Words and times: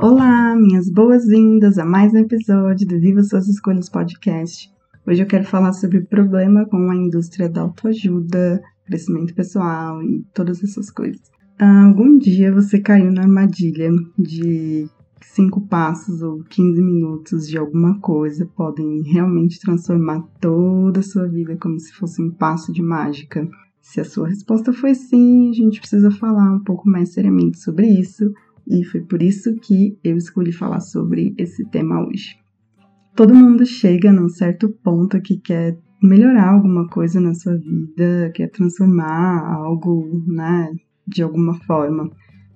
Olá, 0.00 0.54
minhas 0.54 0.88
boas-vindas 0.88 1.76
a 1.76 1.84
mais 1.84 2.14
um 2.14 2.18
episódio 2.18 2.86
do 2.86 3.00
Viva 3.00 3.20
Suas 3.24 3.48
Escolhas 3.48 3.88
Podcast. 3.88 4.70
Hoje 5.04 5.22
eu 5.22 5.26
quero 5.26 5.42
falar 5.42 5.72
sobre 5.72 5.98
o 5.98 6.06
problema 6.06 6.64
com 6.66 6.88
a 6.88 6.94
indústria 6.94 7.48
da 7.48 7.62
autoajuda, 7.62 8.62
crescimento 8.86 9.34
pessoal 9.34 10.00
e 10.00 10.24
todas 10.32 10.62
essas 10.62 10.88
coisas. 10.88 11.20
Algum 11.58 12.16
dia 12.16 12.54
você 12.54 12.78
caiu 12.78 13.10
na 13.10 13.22
armadilha 13.22 13.90
de 14.16 14.88
cinco 15.20 15.62
passos 15.62 16.22
ou 16.22 16.44
15 16.44 16.80
minutos 16.80 17.48
de 17.48 17.58
alguma 17.58 17.98
coisa 17.98 18.46
podem 18.46 19.02
realmente 19.02 19.58
transformar 19.58 20.22
toda 20.40 21.00
a 21.00 21.02
sua 21.02 21.26
vida 21.26 21.56
como 21.56 21.76
se 21.80 21.92
fosse 21.92 22.22
um 22.22 22.30
passo 22.30 22.72
de 22.72 22.82
mágica? 22.82 23.48
Se 23.82 24.00
a 24.00 24.04
sua 24.04 24.28
resposta 24.28 24.72
foi 24.72 24.94
sim, 24.94 25.50
a 25.50 25.54
gente 25.54 25.80
precisa 25.80 26.08
falar 26.12 26.54
um 26.54 26.62
pouco 26.62 26.88
mais 26.88 27.08
seriamente 27.08 27.58
sobre 27.58 27.88
isso 27.88 28.32
e 28.68 28.84
foi 28.84 29.00
por 29.00 29.22
isso 29.22 29.54
que 29.56 29.98
eu 30.04 30.16
escolhi 30.16 30.52
falar 30.52 30.80
sobre 30.80 31.34
esse 31.38 31.64
tema 31.70 32.06
hoje. 32.06 32.36
Todo 33.16 33.34
mundo 33.34 33.64
chega 33.64 34.12
num 34.12 34.28
certo 34.28 34.68
ponto 34.68 35.20
que 35.20 35.38
quer 35.38 35.76
melhorar 36.02 36.50
alguma 36.50 36.86
coisa 36.88 37.20
na 37.20 37.34
sua 37.34 37.56
vida, 37.56 38.30
quer 38.34 38.48
transformar 38.50 39.44
algo, 39.54 40.22
né, 40.26 40.70
de 41.06 41.22
alguma 41.22 41.54
forma. 41.64 42.10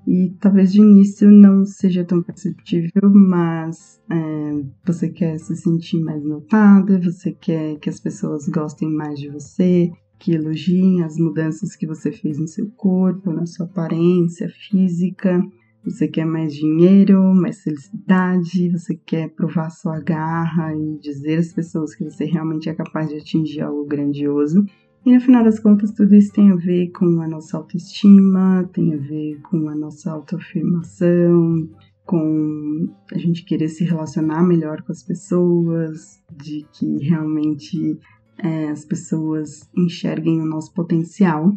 E 0.07 0.31
talvez 0.41 0.73
de 0.73 0.81
início 0.81 1.31
não 1.31 1.65
seja 1.65 2.05
tão 2.05 2.23
perceptível, 2.23 3.11
mas 3.13 4.01
é, 4.11 4.63
você 4.85 5.09
quer 5.09 5.39
se 5.39 5.57
sentir 5.57 6.01
mais 6.01 6.23
notada, 6.25 7.01
você 7.01 7.33
quer 7.33 7.79
que 7.79 7.89
as 7.89 8.01
pessoas 8.01 8.49
gostem 8.49 8.91
mais 8.91 9.19
de 9.19 9.29
você, 9.31 9.91
que 10.19 10.33
elogiem 10.35 11.03
as 11.03 11.17
mudanças 11.17 11.75
que 11.77 11.87
você 11.87 12.13
fez 12.13 12.39
no 12.39 12.49
seu 12.49 12.69
corpo, 12.77 13.33
na 13.33 13.47
sua 13.47 13.67
aparência 13.67 14.49
física. 14.49 15.41
Você 15.85 16.07
quer 16.07 16.25
mais 16.25 16.55
dinheiro, 16.55 17.21
mais 17.35 17.61
felicidade, 17.63 18.71
você 18.71 18.95
quer 18.95 19.31
provar 19.31 19.71
sua 19.71 20.01
garra 20.01 20.75
e 20.75 20.99
dizer 20.99 21.39
às 21.39 21.53
pessoas 21.53 21.95
que 21.95 22.05
você 22.05 22.25
realmente 22.25 22.69
é 22.69 22.75
capaz 22.75 23.09
de 23.09 23.17
atingir 23.17 23.63
algo 23.63 23.85
grandioso. 23.85 24.65
E 25.05 25.13
no 25.13 25.21
final 25.21 25.43
das 25.43 25.59
contas, 25.59 25.91
tudo 25.91 26.15
isso 26.15 26.33
tem 26.33 26.53
a 26.53 26.57
ver 26.57 26.91
com 26.93 27.21
a 27.21 27.27
nossa 27.27 27.57
autoestima, 27.57 28.71
tem 28.73 28.95
a 28.95 28.97
ver 28.97 29.41
com 29.43 29.69
a 29.69 29.75
nossa 29.75 30.13
autoafirmação, 30.13 31.69
com 32.07 32.89
a 33.13 33.19
gente 33.19 33.45
querer 33.45 33.69
se 33.69 33.83
relacionar 33.83 34.43
melhor 34.45 34.83
com 34.83 34.93
as 34.93 35.03
pessoas, 35.03 36.23
de 36.37 36.65
que 36.73 36.99
realmente 36.99 37.99
é, 38.39 38.69
as 38.69 38.85
pessoas 38.85 39.69
enxerguem 39.77 40.41
o 40.41 40.47
nosso 40.47 40.73
potencial. 40.73 41.53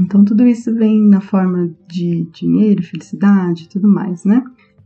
Então, 0.00 0.24
tudo 0.24 0.46
isso 0.46 0.74
vem 0.74 1.00
na 1.00 1.20
forma 1.20 1.74
de 1.88 2.24
dinheiro, 2.32 2.82
felicidade 2.82 3.68
tudo 3.68 3.88
mais, 3.88 4.24
né? 4.24 4.42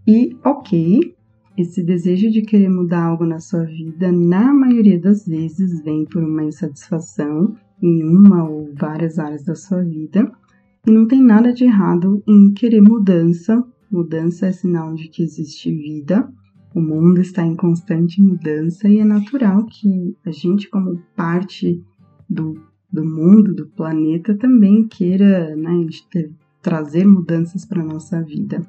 E, 0.06 0.36
ok, 0.44 1.14
esse 1.56 1.82
desejo 1.82 2.30
de 2.30 2.42
querer 2.42 2.68
mudar 2.68 3.04
algo 3.04 3.24
na 3.24 3.40
sua 3.40 3.64
vida, 3.64 4.12
na 4.12 4.52
maioria 4.52 5.00
das 5.00 5.26
vezes, 5.26 5.82
vem 5.82 6.04
por 6.04 6.22
uma 6.22 6.44
insatisfação 6.44 7.56
em 7.82 8.04
uma 8.04 8.48
ou 8.48 8.72
várias 8.74 9.18
áreas 9.18 9.44
da 9.44 9.54
sua 9.54 9.82
vida. 9.82 10.30
E 10.86 10.90
não 10.90 11.06
tem 11.06 11.22
nada 11.22 11.52
de 11.52 11.64
errado 11.64 12.22
em 12.26 12.52
querer 12.52 12.82
mudança. 12.82 13.64
Mudança 13.90 14.46
é 14.46 14.52
sinal 14.52 14.94
de 14.94 15.08
que 15.08 15.22
existe 15.22 15.72
vida. 15.72 16.30
O 16.74 16.80
mundo 16.80 17.20
está 17.20 17.42
em 17.42 17.56
constante 17.56 18.22
mudança 18.22 18.86
e 18.86 18.98
é 18.98 19.04
natural 19.04 19.64
que 19.64 20.14
a 20.26 20.30
gente, 20.30 20.68
como 20.68 21.00
parte 21.16 21.82
do 22.28 22.54
do 22.92 23.04
mundo, 23.04 23.54
do 23.54 23.66
planeta, 23.66 24.36
também 24.36 24.86
queira 24.86 25.54
né, 25.56 25.86
trazer 26.62 27.06
mudanças 27.06 27.64
para 27.64 27.82
a 27.82 27.86
nossa 27.86 28.22
vida. 28.22 28.66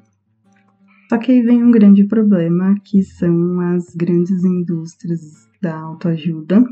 Só 1.08 1.16
que 1.16 1.32
aí 1.32 1.42
vem 1.42 1.64
um 1.64 1.70
grande 1.70 2.04
problema, 2.04 2.74
que 2.84 3.02
são 3.02 3.60
as 3.60 3.94
grandes 3.94 4.44
indústrias 4.44 5.48
da 5.60 5.74
autoajuda. 5.74 6.62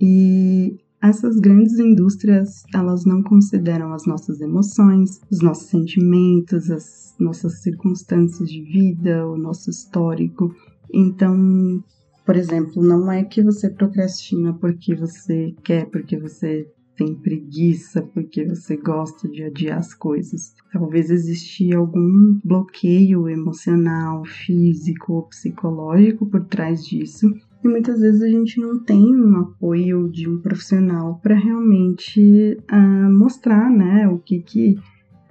E 0.00 0.78
essas 1.02 1.38
grandes 1.38 1.78
indústrias, 1.78 2.64
elas 2.74 3.04
não 3.04 3.22
consideram 3.22 3.92
as 3.92 4.06
nossas 4.06 4.40
emoções, 4.40 5.20
os 5.30 5.40
nossos 5.40 5.68
sentimentos, 5.68 6.70
as 6.70 7.14
nossas 7.20 7.60
circunstâncias 7.60 8.48
de 8.48 8.62
vida, 8.62 9.26
o 9.28 9.36
nosso 9.36 9.68
histórico. 9.68 10.54
Então, 10.92 11.84
por 12.24 12.34
exemplo, 12.34 12.82
não 12.82 13.12
é 13.12 13.22
que 13.22 13.42
você 13.42 13.68
procrastina 13.68 14.54
porque 14.54 14.94
você 14.94 15.54
quer, 15.62 15.86
porque 15.90 16.18
você 16.18 16.66
tem 16.96 17.14
preguiça 17.14 18.02
porque 18.02 18.44
você 18.44 18.76
gosta 18.76 19.28
de 19.28 19.44
adiar 19.44 19.78
as 19.78 19.94
coisas. 19.94 20.54
Talvez 20.72 21.10
existia 21.10 21.76
algum 21.76 22.40
bloqueio 22.42 23.28
emocional, 23.28 24.24
físico 24.24 25.12
ou 25.12 25.22
psicológico 25.24 26.26
por 26.26 26.44
trás 26.44 26.84
disso. 26.84 27.32
E 27.62 27.68
muitas 27.68 28.00
vezes 28.00 28.22
a 28.22 28.28
gente 28.28 28.60
não 28.60 28.78
tem 28.78 29.14
um 29.14 29.36
apoio 29.36 30.08
de 30.08 30.28
um 30.28 30.38
profissional 30.38 31.20
para 31.22 31.34
realmente 31.34 32.58
uh, 32.72 33.12
mostrar 33.12 33.70
né, 33.70 34.08
o, 34.08 34.18
que, 34.18 34.40
que, 34.40 34.78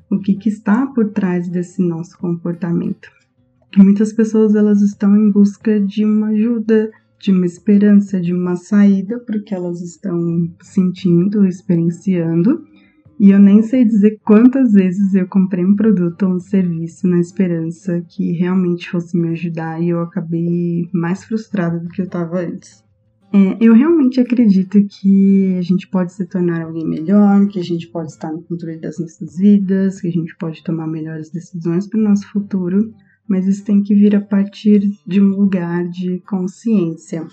o 0.10 0.20
que, 0.20 0.36
que 0.36 0.50
está 0.50 0.86
por 0.88 1.10
trás 1.10 1.48
desse 1.50 1.82
nosso 1.82 2.18
comportamento. 2.18 3.10
Muitas 3.78 4.14
pessoas 4.14 4.56
elas 4.56 4.82
estão 4.82 5.18
em 5.18 5.30
busca 5.30 5.80
de 5.80 6.06
uma 6.06 6.28
ajuda, 6.28 6.92
de 7.20 7.32
uma 7.32 7.46
esperança, 7.46 8.20
de 8.20 8.34
uma 8.34 8.56
saída 8.56 9.20
para 9.20 9.38
o 9.38 9.44
que 9.44 9.54
elas 9.54 9.82
estão 9.82 10.50
sentindo, 10.62 11.46
experienciando. 11.46 12.64
E 13.20 13.32
eu 13.32 13.40
nem 13.40 13.62
sei 13.62 13.86
dizer 13.86 14.20
quantas 14.26 14.74
vezes 14.74 15.16
eu 15.16 15.26
comprei 15.28 15.64
um 15.64 15.76
produto 15.76 16.24
ou 16.24 16.34
um 16.34 16.40
serviço 16.40 17.08
na 17.08 17.20
esperança 17.20 18.02
que 18.10 18.34
realmente 18.34 18.90
fosse 18.90 19.18
me 19.18 19.30
ajudar 19.30 19.82
e 19.82 19.90
eu 19.90 20.02
acabei 20.02 20.90
mais 20.94 21.24
frustrada 21.24 21.80
do 21.80 21.88
que 21.90 22.02
eu 22.02 22.06
estava 22.06 22.42
antes. 22.42 22.84
É, 23.34 23.58
eu 23.60 23.74
realmente 23.74 24.20
acredito 24.20 24.78
que 24.86 25.56
a 25.58 25.62
gente 25.62 25.88
pode 25.90 26.14
se 26.14 26.26
tornar 26.26 26.62
alguém 26.62 26.88
melhor, 26.88 27.48
que 27.48 27.60
a 27.60 27.64
gente 27.64 27.88
pode 27.88 28.12
estar 28.12 28.32
no 28.32 28.42
controle 28.42 28.80
das 28.80 29.00
nossas 29.00 29.38
vidas, 29.38 30.00
que 30.00 30.08
a 30.08 30.12
gente 30.12 30.36
pode 30.38 30.64
tomar 30.64 30.88
melhores 30.88 31.30
decisões 31.30 31.88
para 31.88 32.00
o 32.00 32.04
nosso 32.04 32.30
futuro, 32.32 32.94
mas 33.28 33.48
isso 33.48 33.64
tem 33.66 33.82
que 33.82 33.96
vir 33.96 34.16
a 34.16 34.22
partir 34.22 34.92
de 35.06 35.22
um 35.22 35.30
lugar 35.30 35.88
de 35.90 36.20
consciência. 36.22 37.26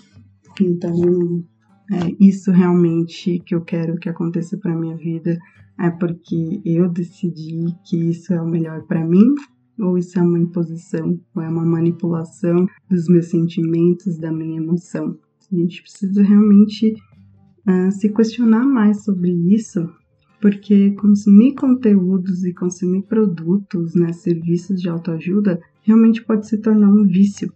Então, 0.59 1.43
é 1.91 2.15
isso 2.19 2.51
realmente 2.51 3.39
que 3.45 3.53
eu 3.53 3.61
quero 3.61 3.97
que 3.97 4.09
aconteça 4.09 4.57
para 4.57 4.75
minha 4.75 4.95
vida 4.95 5.37
é 5.79 5.89
porque 5.89 6.61
eu 6.63 6.87
decidi 6.89 7.65
que 7.83 7.97
isso 8.09 8.33
é 8.33 8.41
o 8.41 8.47
melhor 8.47 8.83
para 8.83 9.05
mim 9.05 9.33
ou 9.79 9.97
isso 9.97 10.19
é 10.19 10.21
uma 10.21 10.39
imposição 10.39 11.19
ou 11.35 11.41
é 11.41 11.49
uma 11.49 11.65
manipulação 11.65 12.67
dos 12.89 13.07
meus 13.07 13.29
sentimentos, 13.29 14.17
da 14.17 14.31
minha 14.31 14.61
emoção. 14.61 15.17
A 15.51 15.55
gente 15.55 15.81
precisa 15.81 16.21
realmente 16.21 16.93
uh, 17.67 17.91
se 17.91 18.09
questionar 18.09 18.65
mais 18.65 19.03
sobre 19.03 19.31
isso 19.31 19.89
porque 20.43 20.91
consumir 20.95 21.55
conteúdos 21.55 22.43
e 22.43 22.53
consumir 22.53 23.03
produtos, 23.03 23.95
né, 23.95 24.11
serviços 24.11 24.81
de 24.81 24.89
autoajuda, 24.89 25.57
realmente 25.83 26.21
pode 26.21 26.49
se 26.49 26.57
tornar 26.57 26.89
um 26.89 27.07
vício. 27.07 27.49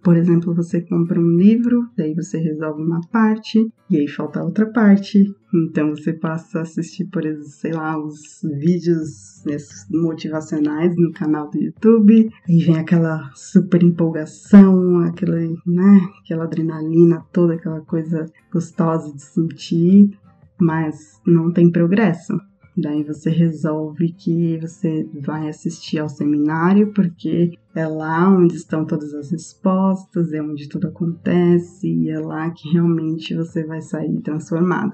Por 0.00 0.16
exemplo, 0.16 0.54
você 0.54 0.80
compra 0.80 1.20
um 1.20 1.36
livro, 1.36 1.88
daí 1.96 2.14
você 2.14 2.38
resolve 2.38 2.84
uma 2.84 3.00
parte 3.10 3.68
e 3.90 3.96
aí 3.96 4.06
falta 4.06 4.44
outra 4.44 4.66
parte. 4.66 5.24
Então 5.52 5.90
você 5.90 6.12
passa 6.12 6.60
a 6.60 6.62
assistir, 6.62 7.06
por 7.06 7.26
exemplo, 7.26 7.48
sei 7.48 7.72
lá, 7.72 7.98
os 7.98 8.42
vídeos 8.44 9.42
motivacionais 9.90 10.94
no 10.96 11.10
canal 11.10 11.50
do 11.50 11.58
YouTube. 11.58 12.30
Aí 12.48 12.58
vem 12.60 12.78
aquela 12.78 13.28
super 13.34 13.82
empolgação, 13.82 15.00
aquela, 15.00 15.40
né, 15.66 16.00
aquela 16.22 16.44
adrenalina 16.44 17.26
toda, 17.32 17.54
aquela 17.54 17.80
coisa 17.80 18.30
gostosa 18.52 19.12
de 19.12 19.20
sentir 19.20 20.16
mas 20.60 21.20
não 21.26 21.52
tem 21.52 21.70
progresso. 21.70 22.38
Daí 22.76 23.02
você 23.02 23.28
resolve 23.28 24.12
que 24.12 24.56
você 24.58 25.08
vai 25.20 25.48
assistir 25.48 25.98
ao 25.98 26.08
seminário, 26.08 26.92
porque 26.92 27.50
é 27.74 27.86
lá 27.88 28.28
onde 28.30 28.54
estão 28.54 28.84
todas 28.84 29.12
as 29.14 29.32
respostas, 29.32 30.32
é 30.32 30.40
onde 30.40 30.68
tudo 30.68 30.86
acontece, 30.86 31.88
e 31.88 32.08
é 32.08 32.20
lá 32.20 32.48
que 32.50 32.68
realmente 32.70 33.34
você 33.34 33.64
vai 33.64 33.80
sair 33.80 34.20
transformado. 34.20 34.92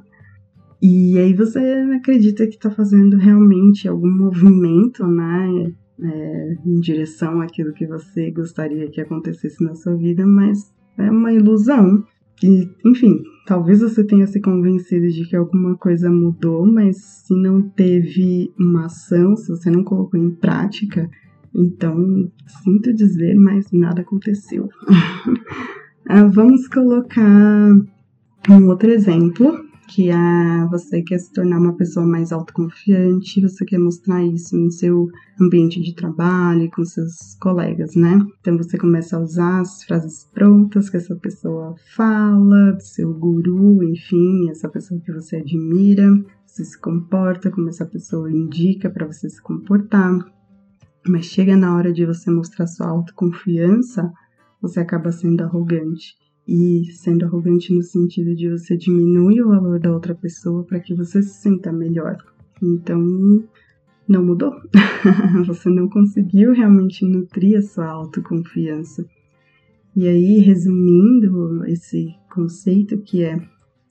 E 0.81 1.19
aí 1.19 1.35
você 1.35 1.59
acredita 1.95 2.47
que 2.47 2.55
está 2.55 2.71
fazendo 2.71 3.17
realmente 3.17 3.87
algum 3.87 4.11
movimento, 4.11 5.07
né, 5.07 5.73
é, 6.01 6.57
em 6.65 6.81
direção 6.81 7.41
àquilo 7.41 7.73
que 7.73 7.87
você 7.87 8.31
gostaria 8.31 8.91
que 8.91 9.01
acontecesse 9.01 9.63
na 9.63 9.75
sua 9.75 9.95
vida, 9.95 10.27
mas 10.27 10.73
é 10.99 11.11
uma 11.11 11.33
ilusão. 11.33 12.05
Enfim, 12.85 13.23
talvez 13.47 13.81
você 13.81 14.05
tenha 14.05 14.27
se 14.27 14.41
convencido 14.41 15.09
de 15.09 15.29
que 15.29 15.37
alguma 15.37 15.77
coisa 15.77 16.11
mudou, 16.11 16.67
mas 16.67 16.97
se 16.97 17.35
não 17.35 17.63
teve 17.63 18.53
uma 18.59 18.87
ação, 18.87 19.37
se 19.37 19.49
você 19.49 19.71
não 19.71 19.85
colocou 19.85 20.21
em 20.21 20.31
prática, 20.31 21.09
então 21.55 22.31
sinto 22.63 22.93
dizer, 22.95 23.35
mas 23.35 23.71
nada 23.73 24.03
aconteceu. 24.03 24.69
Ah, 26.07 26.25
vamos 26.25 26.69
colocar 26.69 27.71
um 28.51 28.67
outro 28.69 28.91
exemplo 28.91 29.59
que 29.87 30.11
é 30.11 30.67
você 30.71 31.03
quer 31.03 31.19
se 31.19 31.33
tornar 31.33 31.59
uma 31.59 31.77
pessoa 31.77 32.07
mais 32.07 32.33
autoconfiante, 32.33 33.41
você 33.41 33.65
quer 33.65 33.79
mostrar 33.79 34.25
isso 34.25 34.57
no 34.57 34.71
seu 34.71 35.09
ambiente 35.41 35.81
de 35.81 35.95
trabalho, 35.95 36.71
com 36.71 36.85
seus 36.85 37.35
colegas, 37.41 37.95
né? 37.95 38.19
Então 38.41 38.57
você 38.57 38.79
começa 38.79 39.17
a 39.17 39.21
usar 39.21 39.61
as 39.61 39.85
frases 39.85 40.29
prontas 40.33 40.89
que 40.89 40.97
essa 40.97 41.15
pessoa 41.17 41.75
fala, 41.95 42.73
do 42.73 42.83
seu 42.83 43.13
guru, 43.15 43.83
enfim, 43.85 44.51
essa 44.51 44.69
pessoa 44.69 45.01
que 45.01 45.13
você 45.13 45.37
admira, 45.37 46.11
você 46.47 46.65
se 46.65 46.81
comporta 46.81 47.51
como 47.51 47.69
essa 47.69 47.85
pessoa 47.85 48.31
indica 48.31 48.89
para 48.89 49.07
você 49.07 49.29
se 49.29 49.43
comportar. 49.43 50.19
Mas 51.07 51.27
chega 51.27 51.57
na 51.57 51.77
hora 51.77 51.93
de 51.93 52.07
você 52.07 52.31
mostrar 52.31 52.67
sua 52.67 52.89
autoconfiança, 52.89 54.11
você 54.61 54.81
acaba 54.81 55.13
sendo 55.13 55.43
arrogante 55.43 56.15
e 56.47 56.85
sendo 56.93 57.25
arrogante 57.25 57.75
no 57.75 57.83
sentido 57.83 58.35
de 58.35 58.51
você 58.51 58.77
diminuir 58.77 59.43
o 59.43 59.49
valor 59.49 59.81
da 59.81 59.93
outra 59.93 60.15
pessoa 60.15 60.65
para 60.65 60.81
que 60.81 60.95
você 60.95 61.23
se 61.23 61.41
sinta 61.43 61.73
melhor. 61.73 62.17
Então, 62.63 63.01
não 64.09 64.25
mudou. 64.25 64.53
você 65.47 65.71
não 65.71 65.89
conseguiu 65.89 66.53
realmente 66.53 67.05
nutrir 67.05 67.59
a 67.59 67.63
sua 67.63 67.87
autoconfiança. 67.87 69.07
E 69.97 70.07
aí, 70.07 70.39
resumindo 70.39 71.65
esse 71.67 72.15
conceito 72.29 72.99
que 72.99 73.23
é 73.23 73.41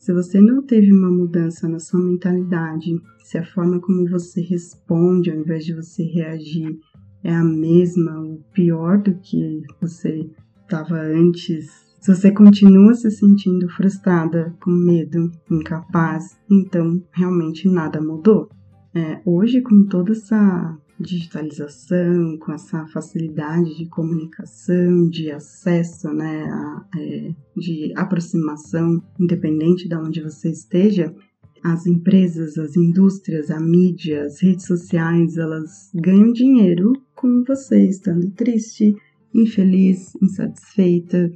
se 0.04 0.12
você 0.12 0.42
não 0.42 0.62
teve 0.62 0.92
uma 0.92 1.10
mudança 1.10 1.66
na 1.70 1.80
sua 1.80 1.98
mentalidade, 2.02 2.94
se 3.24 3.38
a 3.38 3.46
forma 3.46 3.80
como 3.80 4.06
você 4.10 4.42
responde 4.42 5.32
ao 5.32 5.38
invés 5.38 5.66
de 5.66 5.74
você 5.74 6.04
reagir 6.04 6.78
é 7.24 7.34
a 7.34 7.42
mesma 7.42 8.20
ou 8.20 8.44
pior 8.54 9.02
do 9.02 9.16
que 9.16 9.62
você 9.80 10.30
estava 10.62 11.00
antes 11.00 11.93
se 12.04 12.14
você 12.14 12.32
continua 12.34 12.94
se 12.96 13.10
sentindo 13.10 13.70
frustrada, 13.70 14.54
com 14.62 14.72
medo, 14.72 15.32
incapaz, 15.50 16.38
então 16.52 17.02
realmente 17.14 17.70
nada 17.70 18.02
mudou. 18.02 18.50
É, 18.94 19.22
hoje, 19.26 19.62
com 19.62 19.86
toda 19.86 20.12
essa 20.12 20.78
digitalização, 21.00 22.38
com 22.40 22.52
essa 22.52 22.86
facilidade 22.88 23.78
de 23.78 23.86
comunicação, 23.86 25.08
de 25.10 25.32
acesso, 25.32 26.10
né, 26.10 26.44
a, 26.44 26.86
é, 26.98 27.34
de 27.56 27.94
aproximação, 27.96 29.02
independente 29.18 29.88
de 29.88 29.96
onde 29.96 30.22
você 30.22 30.50
esteja, 30.50 31.16
as 31.64 31.88
empresas, 31.88 32.58
as 32.58 32.76
indústrias, 32.76 33.50
a 33.50 33.62
mídia, 33.62 34.26
as 34.26 34.44
redes 34.44 34.66
sociais, 34.66 35.38
elas 35.38 35.90
ganham 35.96 36.34
dinheiro 36.34 36.92
com 37.16 37.46
você 37.48 37.88
estando 37.88 38.30
triste, 38.32 38.94
infeliz, 39.34 40.14
insatisfeita, 40.22 41.32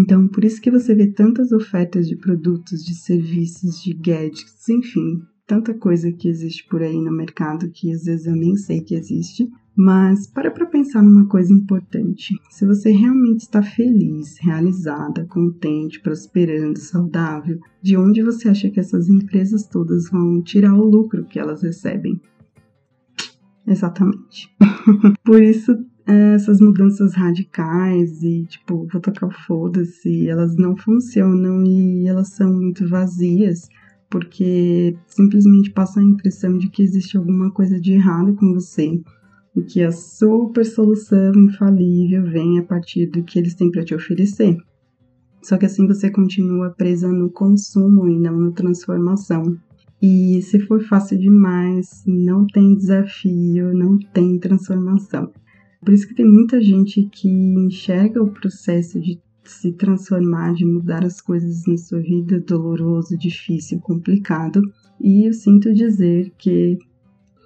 então, 0.00 0.26
por 0.26 0.44
isso 0.44 0.62
que 0.62 0.70
você 0.70 0.94
vê 0.94 1.06
tantas 1.06 1.52
ofertas 1.52 2.08
de 2.08 2.16
produtos, 2.16 2.82
de 2.82 2.94
serviços, 2.94 3.82
de 3.82 3.92
gadgets, 3.92 4.66
enfim, 4.70 5.20
tanta 5.46 5.74
coisa 5.74 6.10
que 6.10 6.26
existe 6.26 6.66
por 6.68 6.80
aí 6.80 6.96
no 6.96 7.12
mercado 7.12 7.70
que 7.70 7.92
às 7.92 8.04
vezes 8.04 8.26
eu 8.26 8.34
nem 8.34 8.56
sei 8.56 8.80
que 8.80 8.94
existe. 8.94 9.46
Mas 9.76 10.26
para 10.26 10.50
para 10.50 10.66
pensar 10.66 11.02
numa 11.02 11.26
coisa 11.26 11.52
importante. 11.52 12.34
Se 12.50 12.66
você 12.66 12.90
realmente 12.90 13.40
está 13.40 13.62
feliz, 13.62 14.36
realizada, 14.38 15.24
contente, 15.26 16.00
prosperando, 16.00 16.78
saudável, 16.78 17.58
de 17.82 17.96
onde 17.96 18.22
você 18.22 18.48
acha 18.48 18.70
que 18.70 18.80
essas 18.80 19.08
empresas 19.08 19.66
todas 19.66 20.10
vão 20.10 20.42
tirar 20.42 20.74
o 20.74 20.84
lucro 20.84 21.24
que 21.24 21.38
elas 21.38 21.62
recebem? 21.62 22.20
Exatamente. 23.66 24.48
Por 25.24 25.42
isso 25.42 25.76
essas 26.06 26.60
mudanças 26.60 27.14
radicais 27.14 28.22
e, 28.22 28.44
tipo, 28.44 28.86
vou 28.90 29.00
tocar 29.00 29.26
o 29.26 29.30
foda-se, 29.30 30.28
elas 30.28 30.56
não 30.56 30.76
funcionam 30.76 31.64
e 31.64 32.06
elas 32.06 32.28
são 32.28 32.52
muito 32.52 32.88
vazias, 32.88 33.68
porque 34.08 34.96
simplesmente 35.06 35.70
passa 35.70 36.00
a 36.00 36.04
impressão 36.04 36.58
de 36.58 36.68
que 36.68 36.82
existe 36.82 37.16
alguma 37.16 37.50
coisa 37.50 37.80
de 37.80 37.92
errado 37.92 38.34
com 38.34 38.52
você 38.52 39.00
e 39.56 39.62
que 39.62 39.82
a 39.82 39.92
super 39.92 40.64
solução 40.64 41.32
infalível 41.34 42.24
vem 42.24 42.58
a 42.58 42.62
partir 42.62 43.06
do 43.06 43.22
que 43.22 43.38
eles 43.38 43.54
têm 43.54 43.70
para 43.70 43.84
te 43.84 43.94
oferecer. 43.94 44.56
Só 45.42 45.56
que 45.56 45.66
assim 45.66 45.86
você 45.86 46.10
continua 46.10 46.70
presa 46.70 47.08
no 47.08 47.30
consumo 47.30 48.08
e 48.08 48.18
não 48.18 48.38
na 48.38 48.50
transformação. 48.52 49.56
E 50.02 50.40
se 50.42 50.58
for 50.60 50.82
fácil 50.82 51.18
demais, 51.18 52.02
não 52.06 52.46
tem 52.46 52.74
desafio, 52.74 53.74
não 53.74 53.98
tem 53.98 54.38
transformação. 54.38 55.30
Por 55.80 55.94
isso 55.94 56.06
que 56.06 56.14
tem 56.14 56.26
muita 56.26 56.60
gente 56.60 57.02
que 57.10 57.28
enxerga 57.28 58.22
o 58.22 58.30
processo 58.30 59.00
de 59.00 59.20
se 59.44 59.72
transformar, 59.72 60.54
de 60.54 60.64
mudar 60.64 61.04
as 61.04 61.20
coisas 61.20 61.66
na 61.66 61.76
sua 61.76 62.00
vida 62.00 62.38
doloroso, 62.40 63.16
difícil, 63.16 63.80
complicado. 63.80 64.62
E 65.00 65.26
eu 65.26 65.32
sinto 65.32 65.72
dizer 65.72 66.32
que 66.38 66.78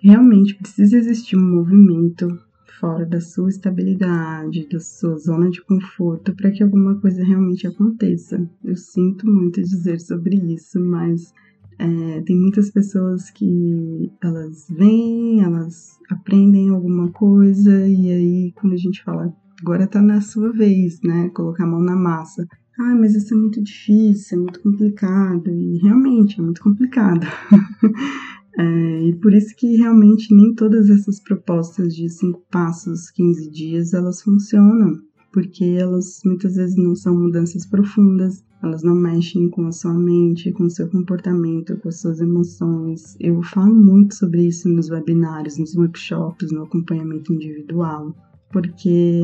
realmente 0.02 0.54
precisa 0.54 0.98
existir 0.98 1.36
um 1.36 1.56
movimento 1.56 2.38
fora 2.80 3.06
da 3.06 3.20
sua 3.20 3.48
estabilidade, 3.48 4.68
da 4.68 4.80
sua 4.80 5.16
zona 5.16 5.48
de 5.48 5.62
conforto, 5.62 6.34
para 6.34 6.50
que 6.50 6.62
alguma 6.62 7.00
coisa 7.00 7.24
realmente 7.24 7.66
aconteça. 7.66 8.46
Eu 8.62 8.76
sinto 8.76 9.26
muito 9.26 9.62
dizer 9.62 10.00
sobre 10.00 10.36
isso, 10.36 10.78
mas 10.80 11.32
é, 11.78 12.20
tem 12.22 12.38
muitas 12.38 12.70
pessoas 12.70 13.30
que 13.30 14.10
elas 14.22 14.66
vêm, 14.70 15.42
elas 15.42 15.98
aprendem 16.10 16.70
alguma 16.70 17.10
coisa 17.10 17.86
e 17.88 18.10
aí 18.10 18.52
quando 18.54 18.74
a 18.74 18.78
gente 18.78 19.02
fala 19.02 19.34
agora 19.60 19.86
tá 19.86 20.02
na 20.02 20.20
sua 20.20 20.52
vez, 20.52 21.00
né, 21.02 21.30
colocar 21.30 21.64
a 21.64 21.66
mão 21.66 21.80
na 21.80 21.96
massa. 21.96 22.46
Ah, 22.78 22.94
mas 22.96 23.14
isso 23.14 23.32
é 23.34 23.36
muito 23.36 23.62
difícil, 23.62 24.38
é 24.38 24.40
muito 24.42 24.60
complicado 24.60 25.48
e 25.48 25.78
realmente 25.78 26.40
é 26.40 26.42
muito 26.42 26.60
complicado. 26.60 27.24
é, 28.58 29.08
e 29.08 29.14
por 29.16 29.32
isso 29.32 29.54
que 29.56 29.76
realmente 29.76 30.34
nem 30.34 30.54
todas 30.54 30.90
essas 30.90 31.22
propostas 31.22 31.94
de 31.94 32.08
cinco 32.08 32.44
passos, 32.50 33.10
15 33.10 33.50
dias, 33.50 33.94
elas 33.94 34.20
funcionam 34.22 34.98
porque 35.34 35.64
elas 35.64 36.20
muitas 36.24 36.54
vezes 36.54 36.76
não 36.76 36.94
são 36.94 37.12
mudanças 37.12 37.66
profundas, 37.66 38.44
elas 38.62 38.84
não 38.84 38.94
mexem 38.94 39.50
com 39.50 39.66
a 39.66 39.72
sua 39.72 39.92
mente, 39.92 40.52
com 40.52 40.64
o 40.64 40.70
seu 40.70 40.88
comportamento, 40.88 41.76
com 41.78 41.88
as 41.88 42.00
suas 42.00 42.20
emoções. 42.20 43.16
Eu 43.18 43.42
falo 43.42 43.74
muito 43.74 44.14
sobre 44.14 44.46
isso 44.46 44.68
nos 44.68 44.88
webinários, 44.88 45.58
nos 45.58 45.74
workshops, 45.74 46.52
no 46.52 46.62
acompanhamento 46.62 47.32
individual, 47.32 48.14
porque 48.52 49.22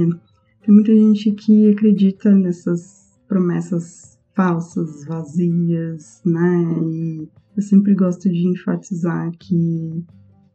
tem 0.64 0.74
muita 0.74 0.92
gente 0.92 1.30
que 1.30 1.70
acredita 1.70 2.34
nessas 2.34 3.16
promessas 3.28 4.18
falsas, 4.34 5.04
vazias, 5.06 6.20
né? 6.26 6.64
E 6.82 7.28
eu 7.56 7.62
sempre 7.62 7.94
gosto 7.94 8.28
de 8.28 8.48
enfatizar 8.48 9.30
que 9.38 10.04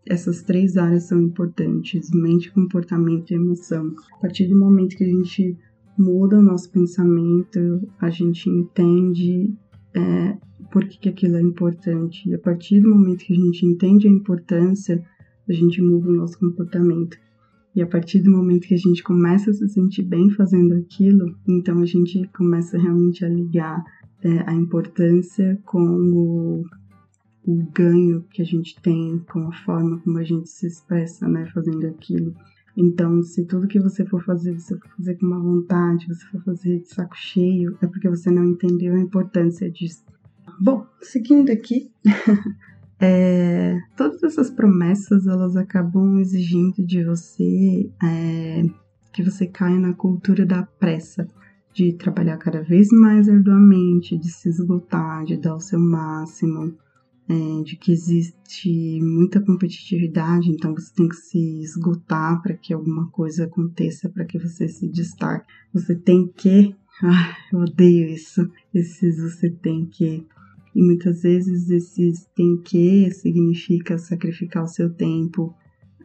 essas 0.07 0.41
três 0.41 0.77
áreas 0.77 1.03
são 1.03 1.21
importantes: 1.21 2.11
mente, 2.11 2.51
comportamento 2.51 3.31
e 3.31 3.35
emoção. 3.35 3.93
A 4.17 4.21
partir 4.21 4.47
do 4.47 4.57
momento 4.57 4.95
que 4.95 5.03
a 5.03 5.09
gente 5.09 5.57
muda 5.97 6.39
o 6.39 6.43
nosso 6.43 6.69
pensamento, 6.71 7.87
a 7.99 8.09
gente 8.09 8.49
entende 8.49 9.53
é, 9.93 10.37
por 10.71 10.85
que, 10.85 10.99
que 10.99 11.09
aquilo 11.09 11.37
é 11.37 11.41
importante. 11.41 12.29
E 12.29 12.33
a 12.33 12.39
partir 12.39 12.81
do 12.81 12.89
momento 12.89 13.25
que 13.25 13.33
a 13.33 13.37
gente 13.37 13.65
entende 13.65 14.07
a 14.07 14.11
importância, 14.11 15.03
a 15.47 15.53
gente 15.53 15.81
muda 15.81 16.09
o 16.09 16.13
nosso 16.13 16.37
comportamento. 16.39 17.17
E 17.75 17.81
a 17.81 17.87
partir 17.87 18.19
do 18.19 18.31
momento 18.31 18.67
que 18.67 18.73
a 18.73 18.77
gente 18.77 19.03
começa 19.03 19.51
a 19.51 19.53
se 19.53 19.67
sentir 19.67 20.03
bem 20.03 20.29
fazendo 20.29 20.75
aquilo, 20.75 21.35
então 21.47 21.81
a 21.81 21.85
gente 21.85 22.25
começa 22.33 22.77
realmente 22.77 23.25
a 23.25 23.29
ligar 23.29 23.83
é, 24.23 24.49
a 24.49 24.53
importância 24.53 25.59
com 25.65 25.81
o 25.81 26.63
o 27.45 27.63
ganho 27.73 28.23
que 28.31 28.41
a 28.41 28.45
gente 28.45 28.79
tem 28.81 29.19
com 29.31 29.47
a 29.47 29.51
forma 29.63 29.99
como 29.99 30.17
a 30.17 30.23
gente 30.23 30.49
se 30.49 30.65
expressa, 30.65 31.27
né, 31.27 31.45
fazendo 31.53 31.85
aquilo. 31.87 32.35
Então, 32.75 33.21
se 33.23 33.45
tudo 33.45 33.67
que 33.67 33.79
você 33.79 34.05
for 34.05 34.21
fazer, 34.23 34.53
você 34.53 34.77
for 34.77 34.89
fazer 34.97 35.15
com 35.15 35.27
uma 35.27 35.39
vontade, 35.39 36.07
você 36.07 36.25
for 36.25 36.41
fazer 36.43 36.79
de 36.79 36.87
saco 36.87 37.15
cheio, 37.15 37.77
é 37.81 37.87
porque 37.87 38.09
você 38.09 38.29
não 38.29 38.43
entendeu 38.43 38.95
a 38.95 38.99
importância 38.99 39.69
disso. 39.69 40.03
Bom, 40.59 40.85
seguindo 41.01 41.51
aqui, 41.51 41.91
é, 42.99 43.77
todas 43.95 44.23
essas 44.23 44.49
promessas 44.49 45.27
elas 45.27 45.55
acabam 45.55 46.19
exigindo 46.19 46.85
de 46.85 47.03
você 47.03 47.89
é, 48.03 48.63
que 49.13 49.23
você 49.23 49.45
caia 49.45 49.79
na 49.79 49.93
cultura 49.93 50.45
da 50.45 50.63
pressa, 50.63 51.27
de 51.73 51.93
trabalhar 51.93 52.37
cada 52.37 52.61
vez 52.61 52.89
mais 52.89 53.29
arduamente, 53.29 54.17
de 54.17 54.29
se 54.29 54.49
esgotar, 54.49 55.25
de 55.25 55.37
dar 55.37 55.55
o 55.55 55.59
seu 55.59 55.79
máximo, 55.79 56.73
é, 57.27 57.63
de 57.63 57.75
que 57.75 57.91
existe 57.91 58.99
muita 59.01 59.41
competitividade, 59.41 60.49
então 60.49 60.73
você 60.73 60.93
tem 60.93 61.07
que 61.07 61.15
se 61.15 61.59
esgotar 61.61 62.41
para 62.41 62.53
que 62.55 62.73
alguma 62.73 63.09
coisa 63.09 63.45
aconteça, 63.45 64.09
para 64.09 64.25
que 64.25 64.37
você 64.37 64.67
se 64.67 64.87
destaque. 64.87 65.45
Você 65.73 65.95
tem 65.95 66.27
que 66.27 66.75
Ah, 67.03 67.35
eu 67.51 67.59
odeio 67.59 68.07
isso. 68.07 68.49
Esses 68.73 69.19
você 69.19 69.49
tem 69.49 69.85
que. 69.85 70.25
E 70.73 70.81
muitas 70.81 71.23
vezes 71.23 71.69
esses 71.69 72.25
tem 72.35 72.57
que 72.57 73.11
significa 73.11 73.97
sacrificar 73.97 74.63
o 74.63 74.67
seu 74.67 74.93
tempo, 74.93 75.53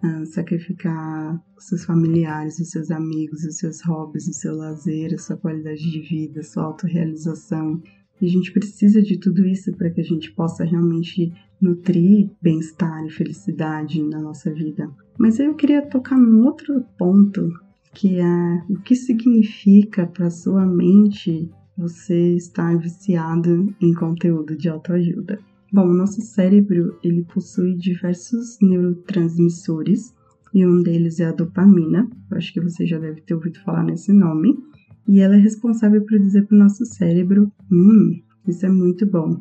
uh, 0.03 0.27
sacrificar 0.27 1.41
os 1.57 1.67
seus 1.67 1.85
familiares, 1.85 2.59
os 2.59 2.71
seus 2.71 2.91
amigos, 2.91 3.45
os 3.45 3.59
seus 3.59 3.81
hobbies, 3.83 4.27
o 4.29 4.33
seu 4.33 4.57
lazer, 4.57 5.15
a 5.15 5.19
sua 5.19 5.37
qualidade 5.37 5.91
de 5.91 6.00
vida, 6.00 6.41
a 6.41 6.45
sua 6.45 6.65
autorrealização. 6.65 7.81
E 8.21 8.27
a 8.27 8.29
gente 8.29 8.53
precisa 8.53 9.00
de 9.00 9.19
tudo 9.19 9.47
isso 9.47 9.73
para 9.73 9.91
que 9.91 10.00
a 10.00 10.05
gente 10.05 10.33
possa 10.33 10.65
realmente 10.65 11.33
nutrir 11.61 12.31
bem-estar 12.41 13.05
e 13.07 13.11
felicidade 13.11 14.03
na 14.03 14.21
nossa 14.21 14.53
vida. 14.53 14.91
Mas 15.19 15.39
eu 15.39 15.55
queria 15.55 15.87
tocar 15.87 16.19
num 16.19 16.45
outro 16.45 16.83
ponto, 16.99 17.50
que 17.95 18.19
é 18.19 18.65
o 18.69 18.81
que 18.81 18.95
significa 18.95 20.07
para 20.07 20.31
sua 20.31 20.65
mente 20.65 21.50
você 21.77 22.35
estar 22.35 22.77
viciado 22.79 23.75
em 23.81 23.95
conteúdo 23.95 24.57
de 24.57 24.69
autoajuda. 24.69 25.39
Bom, 25.73 25.89
o 25.89 25.95
nosso 25.95 26.21
cérebro 26.21 26.99
ele 27.03 27.25
possui 27.25 27.77
diversos 27.77 28.59
neurotransmissores 28.61 30.12
e 30.53 30.67
um 30.67 30.83
deles 30.83 31.21
é 31.21 31.27
a 31.27 31.33
dopamina. 31.33 32.11
Eu 32.31 32.37
acho 32.37 32.53
que 32.53 32.61
você 32.61 32.85
já 32.85 32.99
deve 32.99 33.21
ter 33.21 33.35
ouvido 33.35 33.61
falar 33.61 33.85
nesse 33.85 34.12
nome. 34.12 34.59
E 35.09 35.21
ela 35.21 35.35
é 35.35 35.38
responsável 35.38 36.04
por 36.04 36.19
dizer 36.19 36.47
para 36.47 36.57
o 36.57 36.59
nosso 36.59 36.85
cérebro: 36.85 37.50
hum, 37.71 38.21
isso 38.47 38.64
é 38.66 38.69
muito 38.69 39.07
bom. 39.07 39.40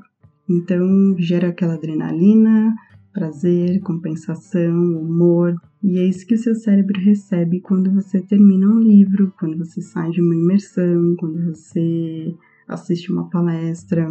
Então 0.50 1.16
gera 1.20 1.50
aquela 1.50 1.76
adrenalina, 1.76 2.74
prazer, 3.14 3.80
compensação, 3.82 5.02
humor. 5.02 5.56
E 5.84 6.00
é 6.00 6.06
isso 6.06 6.26
que 6.26 6.36
o 6.36 6.38
seu 6.38 6.56
cérebro 6.56 7.00
recebe 7.00 7.62
quando 7.62 7.92
você 7.92 8.22
termina 8.22 8.68
um 8.68 8.80
livro, 8.80 9.34
quando 9.40 9.58
você 9.58 9.82
sai 9.82 10.10
de 10.12 10.22
uma 10.22 10.36
imersão, 10.36 11.16
quando 11.18 11.54
você 11.54 12.36
assiste 12.68 13.12
uma 13.12 13.30
palestra. 13.30 14.08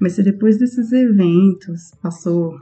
Mas 0.00 0.12
se 0.12 0.22
depois 0.22 0.58
desses 0.58 0.92
eventos 0.92 1.92
passou 2.00 2.60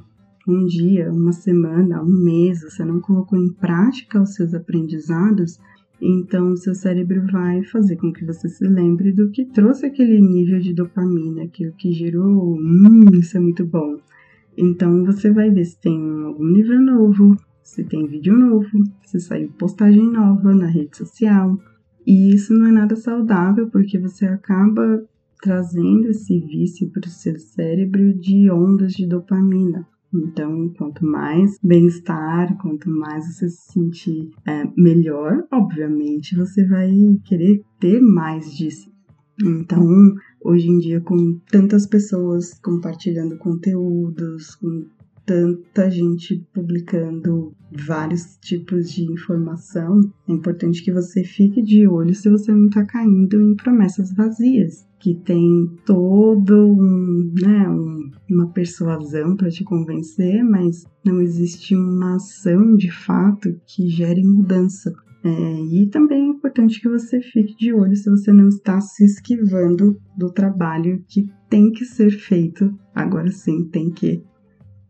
um 0.49 0.65
dia, 0.65 1.11
uma 1.11 1.33
semana, 1.33 2.03
um 2.03 2.25
mês, 2.25 2.63
você 2.63 2.85
não 2.85 3.01
colocou 3.01 3.39
em 3.39 3.53
prática 3.53 4.23
os 4.23 4.35
seus 4.35 4.55
aprendizados, 4.55 5.59
então 6.01 6.57
seu 6.57 6.75
cérebro 6.75 7.27
vai 7.31 7.63
fazer 7.65 7.97
com 7.97 8.13
que 8.13 8.25
você 8.25 8.49
se 8.49 8.67
lembre 8.67 9.13
do 9.13 9.31
que 9.31 9.45
trouxe 9.47 9.87
aquele 9.87 10.21
nível 10.21 10.59
de 10.59 10.75
dopamina, 10.75 11.45
aquilo 11.45 11.73
que 11.73 11.93
gerou, 11.93 12.57
hum, 12.57 13.05
isso 13.15 13.37
é 13.37 13.41
muito 13.41 13.65
bom. 13.65 13.99
Então 14.57 15.05
você 15.05 15.31
vai 15.31 15.51
ver 15.51 15.65
se 15.65 15.79
tem 15.81 15.99
algum 16.23 16.47
livro 16.47 16.81
novo, 16.81 17.37
se 17.63 17.85
tem 17.85 18.07
vídeo 18.07 18.37
novo, 18.37 18.85
se 19.05 19.21
saiu 19.21 19.51
postagem 19.59 20.11
nova 20.11 20.55
na 20.55 20.67
rede 20.67 20.97
social. 20.97 21.59
E 22.07 22.35
isso 22.35 22.55
não 22.55 22.67
é 22.67 22.73
nada 22.73 22.95
saudável 22.95 23.69
porque 23.69 23.99
você 23.99 24.27
acaba 24.27 25.05
trazendo 25.43 26.09
esse 26.09 26.39
vício 26.39 26.89
para 26.91 27.07
o 27.07 27.11
seu 27.11 27.39
cérebro 27.39 28.15
de 28.15 28.51
ondas 28.51 28.93
de 28.93 29.07
dopamina. 29.07 29.87
Então, 30.15 30.69
quanto 30.77 31.05
mais 31.05 31.59
bem-estar, 31.63 32.57
quanto 32.59 32.89
mais 32.89 33.27
você 33.27 33.49
se 33.49 33.73
sentir 33.73 34.31
é, 34.47 34.65
melhor, 34.77 35.47
obviamente 35.53 36.37
você 36.37 36.67
vai 36.67 36.91
querer 37.25 37.63
ter 37.79 38.01
mais 38.01 38.55
disso. 38.55 38.91
Então, 39.45 40.15
hoje 40.41 40.69
em 40.69 40.79
dia, 40.79 41.01
com 41.01 41.39
tantas 41.51 41.87
pessoas 41.87 42.59
compartilhando 42.61 43.37
conteúdos, 43.37 44.55
com 44.55 44.87
tanta 45.27 45.91
gente 45.91 46.47
publicando 46.55 47.53
vários 47.85 48.39
tipos 48.41 48.93
de 48.93 49.03
informação, 49.03 50.01
é 50.29 50.33
importante 50.33 50.83
que 50.83 50.93
você 50.93 51.25
fique 51.25 51.61
de 51.61 51.87
olho 51.87 52.15
se 52.15 52.31
você 52.31 52.53
não 52.53 52.67
está 52.67 52.85
caindo 52.87 53.41
em 53.43 53.57
promessas 53.57 54.15
vazias, 54.15 54.87
que 55.01 55.15
tem 55.15 55.69
todo 55.85 56.55
um, 56.55 57.35
né, 57.43 57.69
um, 57.69 58.11
uma 58.31 58.49
persuasão 58.53 59.37
para 59.37 59.51
te 59.51 59.65
convencer, 59.65 60.45
mas 60.45 60.85
não 61.05 61.21
existe 61.21 61.75
uma 61.75 62.15
ação 62.15 62.77
de 62.77 62.91
fato 62.91 63.61
que 63.67 63.89
gere 63.89 64.25
mudança. 64.25 64.95
É, 65.25 65.65
e 65.73 65.89
também 65.89 66.23
é 66.23 66.29
importante 66.29 66.81
que 66.81 66.89
você 66.89 67.21
fique 67.21 67.57
de 67.57 67.73
olho 67.73 67.97
se 67.97 68.09
você 68.09 68.33
não 68.33 68.47
está 68.47 68.81
se 68.81 69.05
esquivando 69.05 70.01
do 70.17 70.31
trabalho 70.31 71.03
que 71.09 71.29
tem 71.51 71.73
que 71.73 71.85
ser 71.85 72.11
feito. 72.11 72.73
Agora 72.95 73.31
sim, 73.33 73.65
tem 73.65 73.91
que 73.91 74.23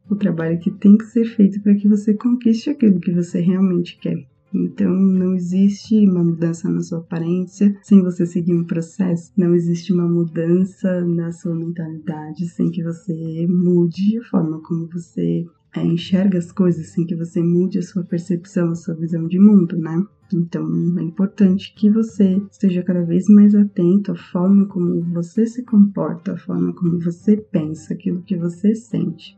o 0.08 0.16
trabalho 0.16 0.58
que 0.58 0.70
tem 0.70 0.96
que 0.96 1.04
ser 1.04 1.24
feito 1.24 1.60
para 1.60 1.74
que 1.74 1.88
você 1.88 2.14
conquiste 2.14 2.70
aquilo 2.70 3.00
que 3.00 3.12
você 3.12 3.40
realmente 3.40 3.98
quer. 3.98 4.26
Então, 4.54 4.94
não 4.94 5.34
existe 5.34 6.08
uma 6.08 6.24
mudança 6.24 6.70
na 6.70 6.80
sua 6.80 6.98
aparência 6.98 7.76
sem 7.82 8.02
você 8.02 8.24
seguir 8.24 8.54
um 8.54 8.64
processo. 8.64 9.32
Não 9.36 9.54
existe 9.54 9.92
uma 9.92 10.08
mudança 10.08 11.04
na 11.04 11.30
sua 11.32 11.54
mentalidade 11.54 12.46
sem 12.46 12.70
que 12.70 12.82
você 12.82 13.46
mude 13.48 14.18
a 14.18 14.24
forma 14.24 14.62
como 14.62 14.88
você 14.88 15.44
é, 15.76 15.84
enxerga 15.84 16.38
as 16.38 16.50
coisas, 16.50 16.88
sem 16.88 17.04
que 17.04 17.14
você 17.14 17.42
mude 17.42 17.78
a 17.78 17.82
sua 17.82 18.02
percepção, 18.04 18.70
a 18.70 18.74
sua 18.74 18.94
visão 18.94 19.26
de 19.26 19.38
mundo, 19.38 19.76
né? 19.76 20.02
Então, 20.32 20.66
é 20.98 21.02
importante 21.02 21.74
que 21.74 21.90
você 21.90 22.42
esteja 22.50 22.82
cada 22.82 23.04
vez 23.04 23.28
mais 23.28 23.54
atento 23.54 24.12
à 24.12 24.16
forma 24.16 24.66
como 24.66 25.02
você 25.12 25.46
se 25.46 25.62
comporta, 25.64 26.32
à 26.32 26.36
forma 26.36 26.72
como 26.72 26.98
você 26.98 27.36
pensa, 27.36 27.94
aquilo 27.94 28.22
que 28.22 28.36
você 28.36 28.74
sente. 28.74 29.36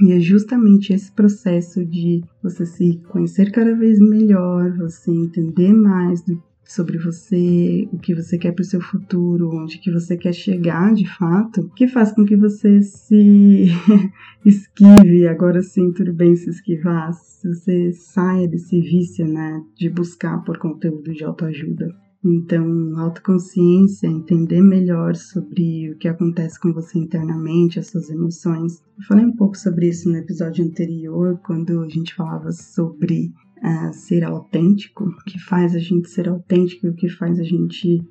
E 0.00 0.12
é 0.12 0.20
justamente 0.20 0.92
esse 0.92 1.10
processo 1.10 1.84
de 1.84 2.22
você 2.42 2.66
se 2.66 3.00
conhecer 3.08 3.50
cada 3.50 3.74
vez 3.74 3.98
melhor, 3.98 4.76
você 4.76 5.10
entender 5.10 5.72
mais 5.72 6.22
do, 6.22 6.42
sobre 6.64 6.98
você, 6.98 7.88
o 7.92 7.98
que 7.98 8.14
você 8.14 8.36
quer 8.36 8.52
para 8.52 8.62
o 8.62 8.66
seu 8.66 8.80
futuro, 8.80 9.50
onde 9.54 9.78
que 9.78 9.90
você 9.90 10.16
quer 10.16 10.34
chegar 10.34 10.92
de 10.92 11.08
fato, 11.08 11.70
que 11.74 11.88
faz 11.88 12.12
com 12.12 12.26
que 12.26 12.36
você 12.36 12.82
se 12.82 13.68
esquive, 14.44 15.26
agora 15.28 15.62
sim, 15.62 15.92
tudo 15.92 16.12
bem 16.12 16.36
se 16.36 16.50
esquivar, 16.50 17.12
você 17.12 17.92
saia 17.92 18.46
desse 18.46 18.80
vício, 18.80 19.26
né, 19.26 19.62
de 19.76 19.88
buscar 19.88 20.44
por 20.44 20.58
conteúdo 20.58 21.12
de 21.12 21.24
autoajuda. 21.24 22.05
Então, 22.28 22.98
autoconsciência, 22.98 24.08
entender 24.08 24.60
melhor 24.60 25.14
sobre 25.14 25.92
o 25.92 25.96
que 25.96 26.08
acontece 26.08 26.58
com 26.58 26.72
você 26.72 26.98
internamente, 26.98 27.78
as 27.78 27.86
suas 27.86 28.10
emoções. 28.10 28.82
Eu 28.98 29.04
falei 29.06 29.24
um 29.24 29.36
pouco 29.36 29.56
sobre 29.56 29.88
isso 29.88 30.08
no 30.08 30.16
episódio 30.16 30.64
anterior, 30.64 31.40
quando 31.46 31.80
a 31.80 31.88
gente 31.88 32.12
falava 32.16 32.50
sobre 32.50 33.32
uh, 33.62 33.92
ser 33.92 34.24
autêntico, 34.24 35.04
o 35.04 35.24
que 35.24 35.38
faz 35.38 35.76
a 35.76 35.78
gente 35.78 36.10
ser 36.10 36.28
autêntico, 36.28 36.88
o 36.88 36.94
que 36.94 37.08
faz 37.08 37.38
a 37.38 37.44
gente 37.44 38.04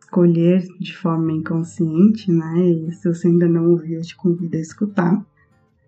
escolher 0.00 0.66
de 0.80 0.96
forma 0.96 1.30
inconsciente, 1.30 2.32
né? 2.32 2.68
E 2.68 2.92
se 2.94 3.08
você 3.08 3.28
ainda 3.28 3.46
não 3.46 3.70
ouviu, 3.70 3.98
eu 3.98 4.02
te 4.02 4.16
convido 4.16 4.56
a 4.56 4.60
escutar. 4.60 5.24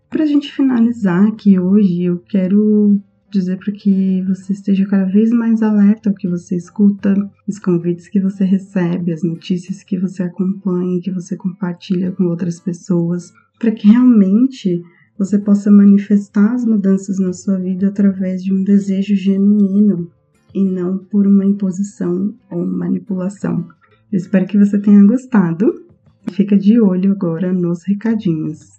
Para 0.09 0.23
a 0.23 0.27
gente 0.27 0.53
finalizar 0.53 1.27
aqui 1.27 1.59
hoje, 1.59 2.05
eu 2.05 2.19
quero 2.21 3.01
dizer 3.31 3.59
para 3.59 3.73
que 3.73 4.23
você 4.23 4.53
esteja 4.53 4.87
cada 4.87 5.05
vez 5.05 5.31
mais 5.31 5.63
alerta 5.63 6.09
ao 6.09 6.15
que 6.15 6.29
você 6.29 6.57
escuta, 6.57 7.15
os 7.47 7.59
convites 7.59 8.09
que 8.09 8.21
você 8.21 8.45
recebe, 8.45 9.13
as 9.13 9.23
notícias 9.23 9.83
que 9.83 9.99
você 9.99 10.23
acompanha, 10.23 11.01
que 11.01 11.11
você 11.11 11.37
compartilha 11.37 12.13
com 12.13 12.25
outras 12.25 12.61
pessoas, 12.61 13.33
para 13.59 13.73
que 13.73 13.89
realmente 13.89 14.83
você 15.19 15.39
possa 15.39 15.71
manifestar 15.71 16.55
as 16.55 16.65
mudanças 16.65 17.19
na 17.19 17.33
sua 17.33 17.59
vida 17.59 17.89
através 17.89 18.43
de 18.43 18.53
um 18.53 18.63
desejo 18.63 19.17
genuíno 19.17 20.11
e 20.55 20.65
não 20.65 20.99
por 20.99 21.27
uma 21.27 21.45
imposição 21.45 22.35
ou 22.51 22.65
manipulação. 22.65 23.67
Eu 24.11 24.17
espero 24.17 24.47
que 24.47 24.57
você 24.57 24.79
tenha 24.79 25.05
gostado. 25.05 25.87
Fica 26.31 26.57
de 26.57 26.81
olho 26.81 27.13
agora 27.13 27.53
nos 27.53 27.83
recadinhos. 27.85 28.79